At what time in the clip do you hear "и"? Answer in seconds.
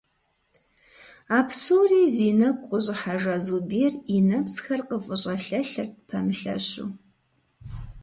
4.15-4.17